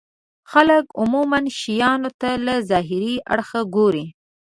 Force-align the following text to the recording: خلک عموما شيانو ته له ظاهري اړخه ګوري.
خلک 0.51 0.85
عموما 0.99 1.39
شيانو 1.61 2.09
ته 2.21 2.29
له 2.45 2.53
ظاهري 2.69 3.15
اړخه 3.33 3.61
ګوري. 3.75 4.05